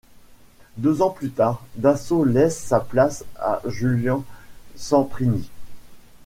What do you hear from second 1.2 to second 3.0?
tard, Dasso laisse sa